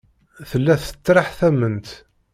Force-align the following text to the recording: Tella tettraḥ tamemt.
Tella 0.49 0.75
tettraḥ 0.83 1.29
tamemt. 1.39 1.89